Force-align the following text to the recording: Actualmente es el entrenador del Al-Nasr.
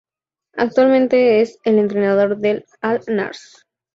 Actualmente 0.57 1.41
es 1.41 1.59
el 1.63 1.77
entrenador 1.77 2.35
del 2.39 2.65
Al-Nasr. 2.81 3.37